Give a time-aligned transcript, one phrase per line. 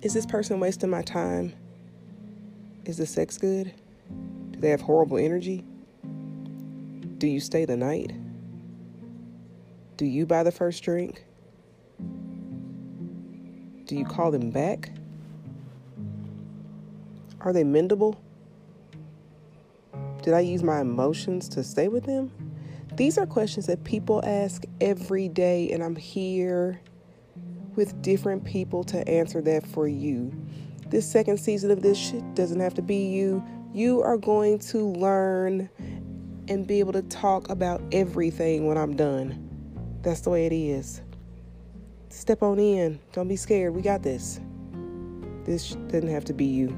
[0.00, 1.52] Is this person wasting my time?
[2.84, 3.74] Is the sex good?
[4.52, 5.64] Do they have horrible energy?
[7.18, 8.12] Do you stay the night?
[9.96, 11.24] Do you buy the first drink?
[13.86, 14.92] Do you call them back?
[17.40, 18.16] Are they mendable?
[20.22, 22.30] Did I use my emotions to stay with them?
[22.94, 26.80] These are questions that people ask every day, and I'm here
[27.76, 30.32] with different people to answer that for you.
[30.88, 33.44] This second season of this shit doesn't have to be you.
[33.74, 35.68] You are going to learn
[36.48, 39.44] and be able to talk about everything when I'm done.
[40.02, 41.02] That's the way it is.
[42.08, 42.98] Step on in.
[43.12, 43.74] Don't be scared.
[43.74, 44.40] We got this.
[45.44, 46.76] This doesn't have to be you.